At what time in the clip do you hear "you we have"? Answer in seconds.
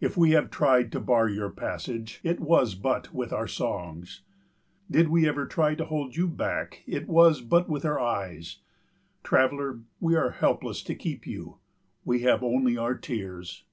11.26-12.42